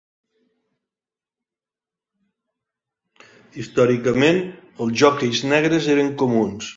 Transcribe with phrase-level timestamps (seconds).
[3.63, 4.43] Històricament,
[4.87, 6.69] els jockeys negres eren comuns.